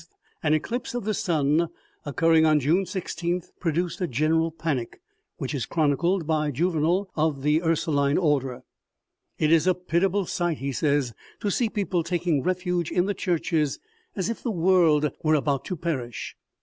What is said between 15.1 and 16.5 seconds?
10 OMEGA. about to perish."